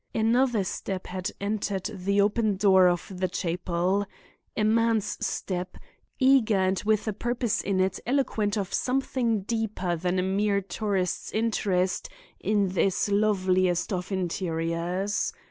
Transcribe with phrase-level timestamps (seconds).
[0.15, 7.13] "Another step had entered the open door of the chapel—a man's step—eager and with a
[7.13, 12.09] purpose in it eloquent of something deeper than a mere tourist's interest
[12.39, 15.33] in this loveliest of interiors.